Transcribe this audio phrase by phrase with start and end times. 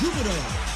[0.00, 0.70] Jupiter.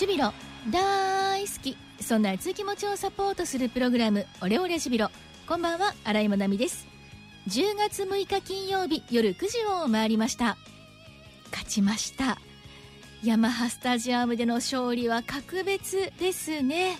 [0.00, 0.32] ジュビロ
[0.70, 5.10] 大好きそんな熱い気持ちをサポートするプログラムオレオレジビロ。
[5.46, 6.88] こんばんは新井まなみです。
[7.48, 10.56] 10月6日金曜日夜9時を回りました。
[11.50, 12.38] 勝ちました。
[13.22, 16.96] ヤマハスタジアムでの勝利は格別ですね。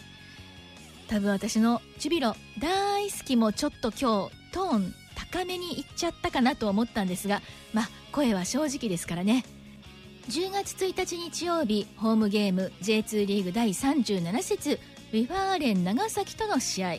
[1.08, 4.94] 多分私のジュビロ大好きもちょっと今日トーン
[5.32, 9.44] 高めにいっちゃったかなと思ったんですがまあ声は正直ですからね。
[10.28, 14.78] 10月1日日曜日ホームゲーム J2 リーグ第37節。
[15.12, 16.96] V・ファーレン長崎との試合。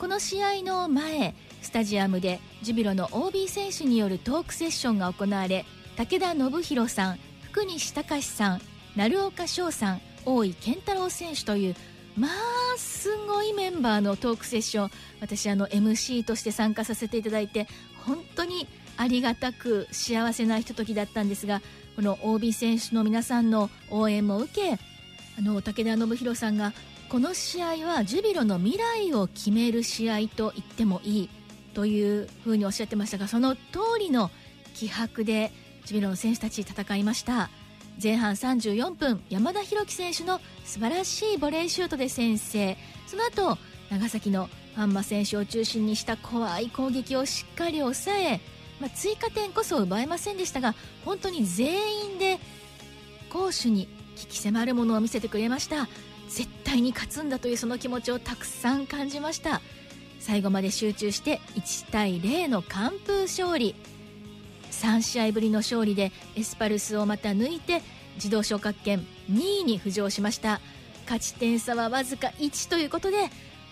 [0.00, 5.66] この試合の前スタジアムでジュビロの OB 選手によるトークセッションが行われ
[5.96, 8.60] 武田修宏さん福西崇史さん
[8.96, 11.76] 成岡翔さん大井健太郎選手という
[12.16, 17.66] まあすごいメンバーのトークセッション私あの MC として参加させていただいて
[18.06, 18.66] 本当に
[18.96, 21.60] ありがたく幸せなひとときだったんですが
[21.94, 24.89] この OB 選手の皆さんの応援も受け
[25.40, 26.74] あの武田信弘さんが
[27.08, 31.30] この試合はジュビロの未来を決める試合と言ってもいい
[31.72, 33.60] というふうにおっしゃってましたがその通
[33.98, 34.30] りの
[34.74, 35.50] 気迫で
[35.86, 37.48] ジュビロの選手たち戦いました。
[38.02, 42.76] 前半34分山田裕樹選手の素晴らしいボレーシュートで先制。
[43.06, 43.58] その後
[43.90, 48.40] 長崎のファンマ選手を中心にした怖い攻撃をしっかり抑え
[48.80, 52.38] まあ、追加点こそ奪えませんでしたが本当に全員で
[53.30, 53.88] 攻守に
[54.20, 55.88] 危機迫るものを見せてくれました。
[56.28, 59.60] 絶対に勝つんだというその気持ちをたくさん感じました。
[60.20, 63.74] 最後まで集中して1対0の完封勝利。
[64.70, 67.82] 3試合ぶりの勝利でエスパルスをまた抜いて
[68.16, 70.60] 自動昇格圏2位に浮上しました。
[71.04, 73.16] 勝ち点差はわずか1ということで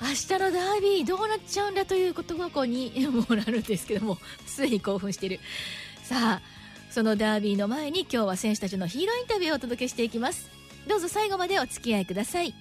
[0.01, 2.93] 明日のダービーどうなっちゃうんだということがここに
[3.29, 5.41] もなるんですけどもすでに興奮している。
[6.03, 6.58] さあ
[6.99, 10.51] そのダービーの前に今日は選手たちのヒーローインタビューをお届けしていきます。
[10.89, 12.53] どうぞ最後までお付き合いください。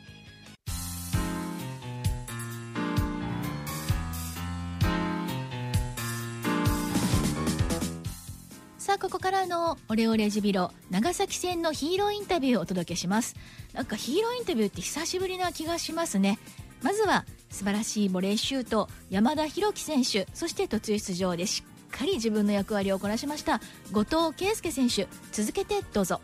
[8.77, 13.35] さあここからのオレオレジビロ長崎戦のヒーローインタビューをお届けします。
[13.73, 16.37] なんかヒーローインタビューって久しぶりな気がしますね。
[16.83, 23.61] まずは素晴らしいボレーシュート山田裕樹選手そして途中出場でしっかり自分の役割をこなしました。
[23.91, 25.07] 後藤圭介選手。
[25.31, 26.21] 続けてどうぞ。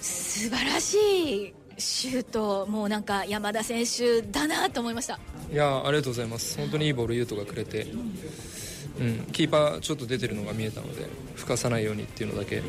[0.00, 2.66] 素晴らしいシュート。
[2.66, 5.18] もうなんか山田選手だなと思いました。
[5.52, 6.58] いやありがとうございます。
[6.58, 7.86] 本当にいいボールユートがくれて、
[9.00, 12.62] うん、キーパーちょっと出てるのが見えたので吹かさないようにっていうのだけ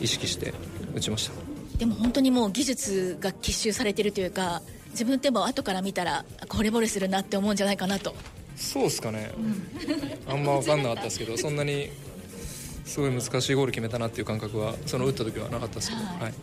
[0.00, 0.54] 意識して
[0.94, 1.34] 打ちました。
[1.78, 8.14] でも本当にもう技術が結集されてるというか自分でも後から見たらこれボレするなって思うんじゃないかなと
[8.56, 9.30] そうですかね、
[10.26, 11.90] あんま分かんなかったですけどそんなに
[12.86, 16.22] すごい難しいゴール決めたなっていう感覚はその打った時はなかったですけど、はい。
[16.22, 16.34] はい、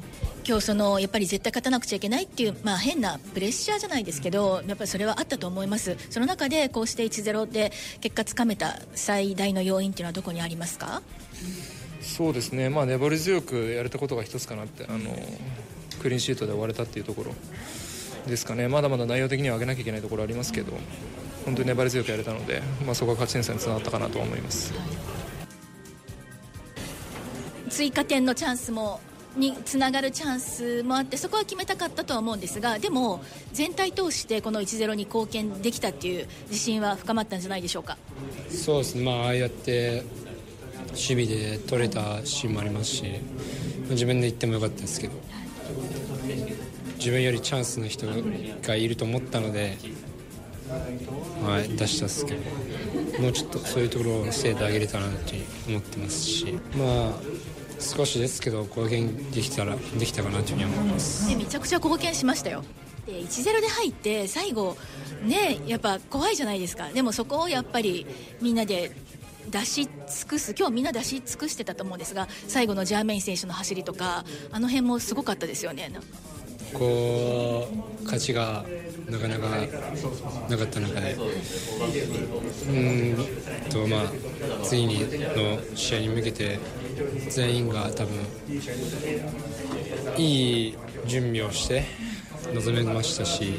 [0.45, 5.95] 今日そのやっぱり絶対勝たなくちゃいけないっていう、まあ、変なプレッシャーじゃないですけどやっぱりそれはあったと思います。
[6.09, 11.01] その中でこうして1-0で結果つかめた最大の要因っていうのはどこにありますか？
[12.01, 15.09] そうですね、まあ、粘り強くやれたことが一つかなってあの
[16.01, 17.31] クリーンシートで終われたっていうところ
[18.27, 18.67] ですかね。
[18.67, 20.73] まだまだ内容的には上げなきゃいけないところありますけど
[21.45, 24.73] 本当に粘り強くやれたので、まあ、そこが勝ち点差につながったかなと思います。
[27.69, 28.99] 追加点のチャンスも
[29.35, 37.97] につながるチャンスもあってそこは決めたかったとは思うんですがでも全体通してこの1-0に貢献できたっていう自信は深まったんじゃないでしょうか？
[38.51, 40.03] そうですね、まあ、ああやって
[40.89, 43.05] 守備で取れたシーンもありますし
[43.89, 45.13] 自分で言ってもよかったですけど
[46.97, 48.05] 自分よりチャンスの人
[48.61, 49.79] がいると思ったので、
[51.43, 55.33] はい、出したんですけどもうちょっとそういうところを精度上げれたらなと
[55.67, 57.13] 思ってますしまあ
[57.79, 61.35] 少しですけど貢献できたらできたかなというふうに思います。
[61.35, 62.63] めちゃくちゃ貢献しましたよ。
[63.05, 64.77] で1-0で入って最後
[65.23, 66.89] ねやっぱ怖いじゃないですか。
[66.89, 68.07] でもそこをやっぱり
[68.41, 68.95] みんなで
[69.49, 75.91] 出し尽くす今日みんな出し尽くしてたと思うんですが最後のジャーメイン選手の走りとかあの辺もすごかったですよね。
[76.73, 77.67] こ
[78.01, 78.63] う勝ちが
[79.09, 79.49] なかなか
[80.49, 81.17] なかった中で。
[82.67, 83.17] うん
[83.69, 84.03] とまあ
[84.63, 84.99] 次に
[85.35, 86.59] の試合に向けて
[87.29, 88.15] 全員が多分
[90.17, 91.83] いい準備をして
[92.53, 93.53] 臨めましたし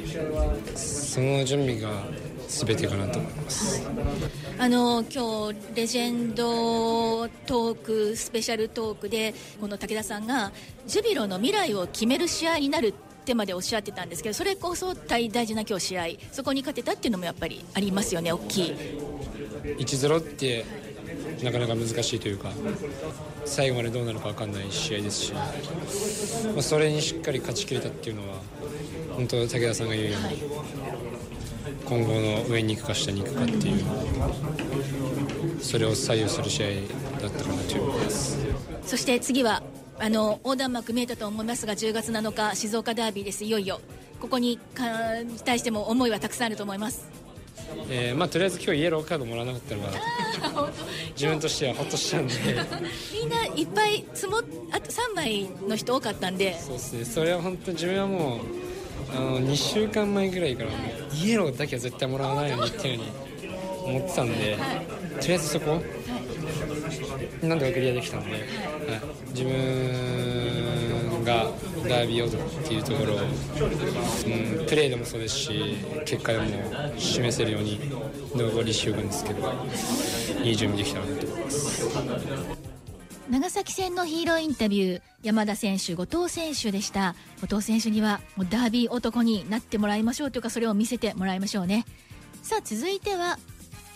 [0.75, 2.05] その準備が
[2.49, 3.83] 全てかなと思います。
[4.59, 10.53] あの今日レジェンドトークスペシャルトークでこの武田さんが
[10.87, 12.93] ジュビロの未来を決める試合になるっ
[13.25, 18.75] てまでおっしゃってたんですけどそれこそ大大事な今日試合そこに勝てたっていうのもやっぱりありますよね大きい。
[19.79, 20.65] 1-0って
[21.43, 22.51] なかなか難しいというか
[23.45, 25.43] 最後までどうなるか分かんない試合ですし、ま
[26.59, 28.37] あ、それにしっかり勝ちきれたっていうのは
[29.15, 30.43] 本当武田さんが言うように、
[31.95, 33.85] 今後の上に行くか下に行くかっていう
[35.61, 36.67] それを左右する試合
[37.21, 38.37] だったかなと思います。
[38.85, 39.63] そして次は
[40.01, 43.45] あの横断幕見えたと思いますが10月7日静岡ダービーです。
[43.45, 43.81] いよいよ
[44.21, 44.59] ここに
[45.45, 47.07] 対しても思いはたくさんあると思います。
[47.89, 49.91] えーまあ、とりあえず今日イエローカードもらわなかったのが
[51.11, 52.35] 自分としてはほっとしたんで。
[53.13, 54.39] みんないっぱい積も
[54.73, 56.59] あと3枚の人多かったんで。
[56.61, 57.05] そうですね。
[57.05, 58.64] それは本当自分はもう
[59.17, 60.71] あの2週間前ぐらいから
[61.15, 64.57] イエローだけは絶対もらわないようにっていうふうに思ってたんで、
[65.21, 65.83] とりあえずそこ、
[67.43, 68.41] なんとかクリアできたんで、はい、
[69.31, 71.51] 自分が
[71.89, 73.21] ダービー男っていうところを、う
[74.63, 76.47] ん、プレーでもそうですし結果でも
[76.99, 77.81] 示せるように
[78.35, 79.53] 残り週間ですけど
[80.43, 82.64] いい準備できたなと思います
[83.31, 87.15] 長崎戦のヒーローインタビュー山田選手後藤選手でした。
[87.41, 91.87] 後藤選手にはもうダービー男になってもらいましょうというかそれを見せてもらいましょうね。
[92.43, 93.39] さあ続いては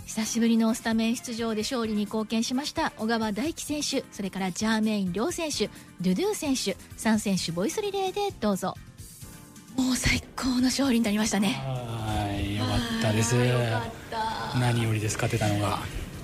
[0.06, 5.68] 久しぶりのスタメン出場で勝利に貢献しました小川大輝選手それからジャーメイン亮選手
[6.00, 8.74] ドゥドゥ選手3選手ボイスリレーでどうぞ。
[9.76, 11.60] もう最高の勝利になりましたね。
[11.62, 13.36] はいよかったです。
[14.58, 15.80] 何よりです勝てたのが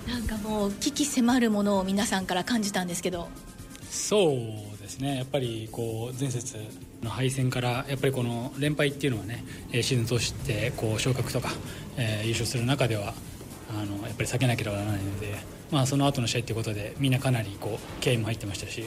[0.08, 3.28] なんかもう危機迫るものを皆さんから感じたんですけど
[3.90, 6.56] そうですねやっぱりこう前節
[7.02, 11.50] の敗戦からやっぱりこの連敗っていうのはねシーズン通してこう昇格とか、
[11.96, 13.14] えー、優勝する中では
[13.70, 15.36] あのやっぱり避けなければならないので、
[15.70, 18.84] まあ、その後の試合ということでみんなかなりこう経緯も入ってましたし、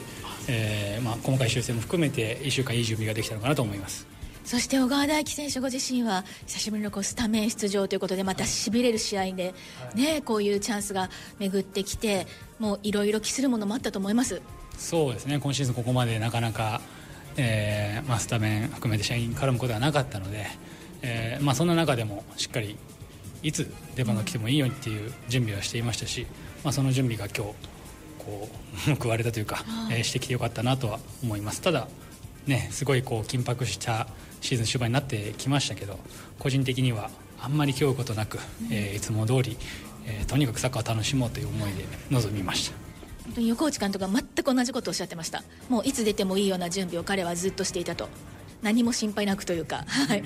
[0.48, 4.06] えーまあ、細かい修正も含めて1週間いい準備ができたのかなと思います。
[4.48, 9.52] そして小川大輝選手ご自身は久しぶりのこうスタメン出場ということでまたしびれる試合で、
[9.94, 12.26] ね、こういうチャンスが巡ってきて
[12.58, 14.40] もういろいろ期するものもあったと思います。
[14.78, 15.38] そうですね。
[15.38, 16.80] 今シーズンここまでなかなか、
[17.36, 20.46] えーまあ、スタメン含めて試合に絡むことはなかったので、
[21.02, 22.78] えーまあ、そんな中でもしっかり
[23.42, 26.26] いつ出番が来てもいいようにっていう準備はしていましたし、
[26.64, 27.54] まあ、その準備が今日
[28.18, 28.48] こ
[28.88, 31.60] う報われたというか、えー、してきてよかったなとは思います。
[31.60, 31.86] ただ
[32.46, 34.06] ねすごいこう緊迫した
[34.40, 35.98] シーズン終盤になってきましたけど
[36.38, 38.38] 個人的にはあんまり気負うことなく、
[38.70, 39.56] えー、いつも通り、
[40.06, 42.76] えー、とにかくサッカーを楽しもうという思いで臨みました。
[43.24, 45.42] 本当に横内監督は全く同じことをおっしゃってました。
[45.68, 48.08] もういつ出てもいいような準備を彼はずっとしていたと。
[48.62, 49.84] 何も心配なくというか。
[49.86, 50.22] はい。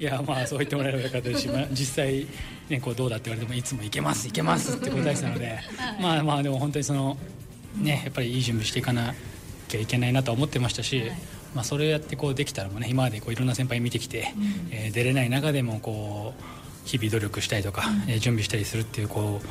[0.00, 2.26] いやまあそう言ってもらえればよかったですし、まあ、 実際、
[2.68, 5.60] ね、こうどうだって言われてもいつもいけますいけますって答えてたので、
[6.00, 7.16] まあまあでも本当にその、
[7.76, 9.14] ね、やっぱりいい準備していかな
[9.68, 11.12] きゃいけないなと思ってましたし、
[11.54, 14.40] まあ、それをやってこうできたらもね今までこういろんな先輩見てきて、う
[14.70, 19.46] えー、出れない中でもこう日々努力したりとか、うえ準備したりするっていうこう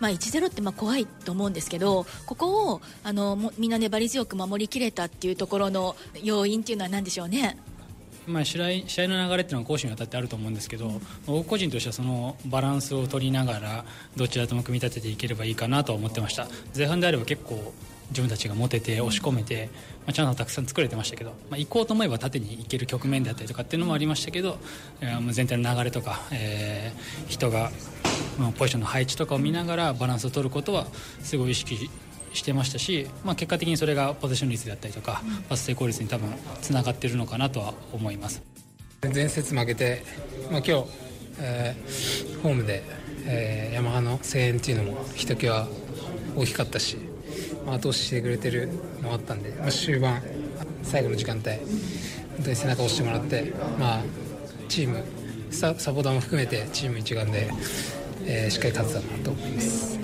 [0.00, 7.58] まあ、1-0ってまあ怖いと思うんですけどここをあのみんな粘り強く守りきれたっていうところの要因っていうのは何でしょうね？
[8.28, 13.84] まあ、試合試合の流れっていうのは攻守にわたってあると思うんですけど、僕個人としてはそのバランスを取りながら
[14.16, 16.46] どちらとも組み立てていければいいかなと思ってました。
[16.76, 17.72] 前半であれば結構
[18.10, 19.68] 自分たちが持てて押し込めて、
[20.06, 24.58] まあ、チャンスをたくさん作れてましたけど、まあ、行こうと思えば縦に行ける局面であったりとかっていうのもありましたけど、
[25.00, 27.70] えー、全体の流れとか、えー、人が、
[28.38, 30.86] まあ、ポジションの配置とかを見ながらバランスを取ることは
[31.22, 31.90] すごい意識
[32.32, 38.42] してましたし、まあ、結果的にそれがポゼッション率だったりとか、パス成功率に多分つながっているのかなとは思います。
[39.02, 40.02] 前節負けて、
[40.50, 40.84] まあ、今日、
[41.40, 42.82] えー、ホームで、
[43.24, 45.68] えー、ヤマハの声援っていうのもひときわ
[46.36, 46.96] 大きかったし、
[47.68, 48.68] まあ、後押ししてくれてる
[49.02, 50.22] のもあったんで、まあ、終盤
[50.82, 54.02] 最後の時間帯本当に背中を押してもらって、まあ、
[54.68, 55.04] チーム
[55.50, 57.50] サポーターも含めてチーム一丸で、
[58.24, 59.98] えー、しっかり勝てたなと思います。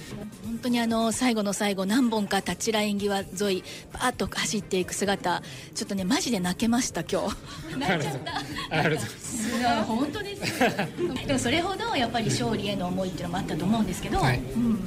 [0.64, 3.24] 当にあの最後の最後何本かタッチライン際沿
[3.58, 5.42] いバーッと走っていく姿
[5.74, 7.36] ちょっとねマジで泣けました今日。
[7.76, 8.36] 泣いちゃった。
[8.78, 9.08] ありがとう
[9.52, 9.84] ございます。
[9.84, 10.58] 本当です
[11.26, 14.38] でもそれほどやっぱり勝利への思いっていうのもあったと思うんですけど、はい。
[14.38, 14.78] うん、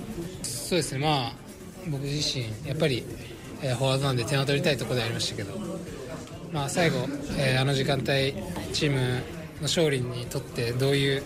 [0.42, 1.00] そうですね。
[1.00, 1.47] まあ
[1.90, 3.04] 僕自身やっぱり、
[3.62, 5.58] えー、フォワードなんで点を取りたいところでありましたけど
[6.52, 8.06] まあ最後、えー、あの時間帯
[8.74, 9.22] チームの
[9.64, 11.24] 勝利にとってどういう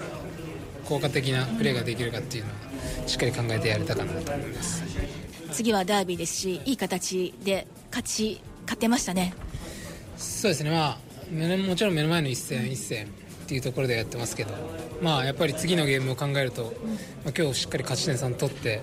[0.86, 4.84] 効果的なプレーができるかっていうのはしっかり考えてやれたかなと思います。
[5.52, 9.34] 次はダービーですしいい形で勝ち勝てましたね。
[10.18, 10.72] そうですね。
[10.72, 13.08] まあもちろん目の前の一戦一戦っ
[13.48, 14.54] ていうところでやってますけど、
[15.02, 16.74] まあ、やっぱり次のゲームを考えると、
[17.26, 18.82] まあ、今日しっかり勝ち点3取って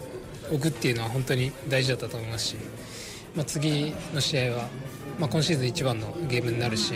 [0.53, 2.57] おくっていうのは本当に大事だったと思いますし、
[3.35, 4.69] まあ、次の試合は、
[5.19, 6.95] まあ、今シーズン一番のゲームになるし、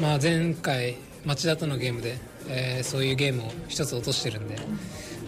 [0.00, 4.56] まあ、前回町田とのゲームで、えー、そういうゲームを一つ落としてるんで、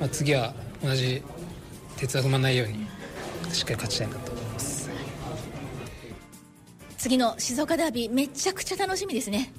[0.01, 1.23] まあ、次は同じ
[1.97, 2.87] 鉄は踏まないように
[3.53, 4.91] しっかり勝ちたいなと思います。
[6.99, 9.53] 次の静岡ダービーめちゃくちゃ楽しみですね。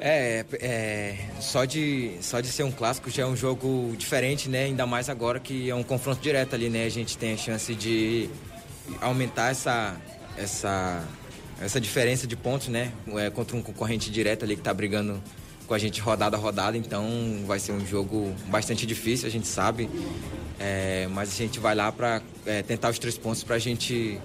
[0.00, 4.64] É, é, só, de, só de ser um clássico já é um jogo diferente, né?
[4.64, 6.84] Ainda mais agora que é um confronto direto ali, né?
[6.84, 8.28] A gente tem a chance de
[9.00, 9.96] aumentar essa,
[10.36, 11.04] essa,
[11.60, 12.92] essa diferença de pontos, né?
[13.16, 15.22] É, contra um concorrente direto ali que está brigando
[15.66, 17.06] com a gente rodada a rodada, então
[17.46, 19.88] vai ser um jogo bastante difícil, a gente sabe.
[20.58, 24.20] É, mas a gente vai lá para é, tentar os três pontos para a gente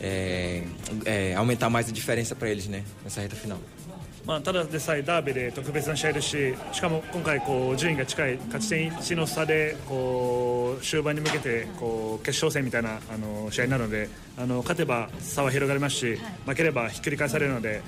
[0.00, 0.62] é,
[1.04, 2.82] é, aumentar mais a diferença para eles, né?
[3.04, 3.58] Nessa reta final.
[4.26, 14.08] まあ、ただでさえダービーで特別な試合ですししかも今回こう順位が近い勝ち点1の差でこう終盤に向けてこう決勝戦みたいなあの試合になるので
[14.38, 17.82] あの勝てば差は広がりますし負ければひっくり返されるので、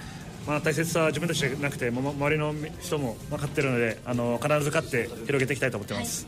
[0.47, 6.27] まあ、大切さは自分たちじゃなくて周りの人も分かっているのであの必ず勝って広げていきたいと思ってます、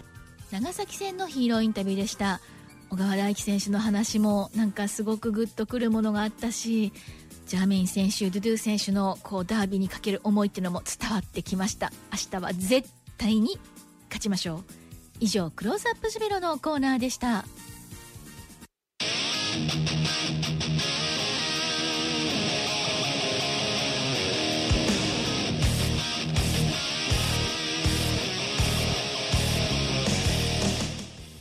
[0.51, 2.41] はい、長崎戦のヒーローインタビューでした。
[2.91, 6.93] 小川大輝選手の話もなんかすごくグッとくるものがあったし
[7.47, 11.93] ジャーメイン選手ドゥドゥ選手のこうダービーにかける思いっていうのも伝わってきました。
[12.13, 13.59] 明日は絶対に
[14.09, 14.65] 勝ちましょう。
[15.21, 17.45] 以上クローズアップジュビロのコーナーでした。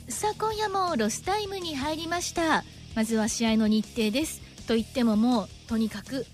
[0.10, 2.63] さあ今夜もロスタイムに入りました。
[2.93, 4.42] まずは試合の日程です。
[4.65, 6.25] と言ってももうとにかく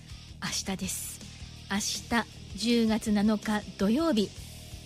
[0.42, 1.20] 明日です。
[1.70, 4.28] 明日10月7日土曜日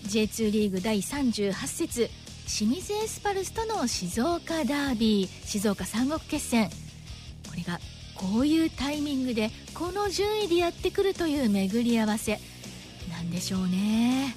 [0.07, 2.11] J2 リーグ第38節
[2.47, 6.69] 清水エスパルスとの静岡ダービー静岡三国決戦。
[7.49, 7.81] これが
[8.15, 12.39] こういうタイミングでこの順位でやってくるという巡り合わせ。
[13.11, 14.37] なんでしょうね。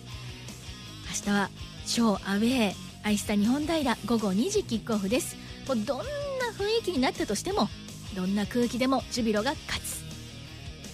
[1.25, 1.49] 明日は
[1.85, 2.73] 超アウェー
[3.03, 5.35] アイスタ日本平午後2時キックオフです。
[5.67, 6.03] もうどんな
[6.57, 7.69] 雰囲気になったとしても
[8.15, 10.03] どんな空気でもジュビロが勝つ。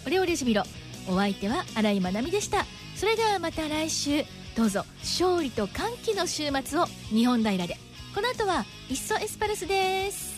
[0.06, 0.64] オレオレジュビロ
[1.08, 2.66] お相手は新井まなみでした。
[2.96, 4.24] それではまた来週。
[4.56, 7.78] どうぞ勝利と歓喜の週末を日本平で。
[8.14, 10.33] この後はいっそエスパルスです。